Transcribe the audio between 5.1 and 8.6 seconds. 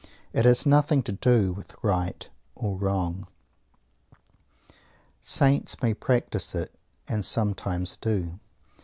Saints may practise it, and sometimes do.